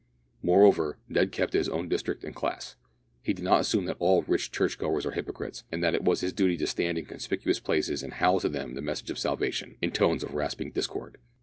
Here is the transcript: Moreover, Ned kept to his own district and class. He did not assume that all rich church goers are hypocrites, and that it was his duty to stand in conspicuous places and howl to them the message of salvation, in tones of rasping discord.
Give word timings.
Moreover, 0.41 0.97
Ned 1.07 1.31
kept 1.31 1.51
to 1.51 1.59
his 1.59 1.69
own 1.69 1.87
district 1.87 2.23
and 2.23 2.33
class. 2.35 2.75
He 3.21 3.33
did 3.33 3.45
not 3.45 3.61
assume 3.61 3.85
that 3.85 3.97
all 3.99 4.23
rich 4.23 4.51
church 4.51 4.79
goers 4.79 5.05
are 5.05 5.11
hypocrites, 5.11 5.63
and 5.71 5.83
that 5.83 5.93
it 5.93 6.03
was 6.03 6.21
his 6.21 6.33
duty 6.33 6.57
to 6.57 6.65
stand 6.65 6.97
in 6.97 7.05
conspicuous 7.05 7.59
places 7.59 8.01
and 8.01 8.13
howl 8.13 8.39
to 8.39 8.49
them 8.49 8.73
the 8.73 8.81
message 8.81 9.11
of 9.11 9.19
salvation, 9.19 9.75
in 9.79 9.91
tones 9.91 10.23
of 10.23 10.33
rasping 10.33 10.71
discord. 10.71 11.19